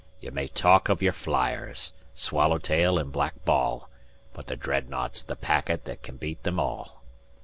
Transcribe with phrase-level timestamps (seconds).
[0.19, 3.87] You may talk o' your fliers Swallowtail and Black Ball
[4.33, 7.03] But the Dreadnought's the packet that can beat them all.